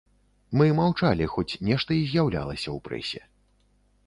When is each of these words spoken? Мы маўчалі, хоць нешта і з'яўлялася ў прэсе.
Мы 0.61 0.65
маўчалі, 0.79 1.27
хоць 1.33 1.59
нешта 1.67 1.91
і 1.99 2.03
з'яўлялася 2.13 2.63
ў 2.75 2.77
прэсе. 2.89 3.21